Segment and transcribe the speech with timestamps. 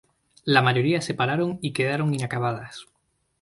[0.45, 2.87] La mayoría se pararon y quedaron inacabadas.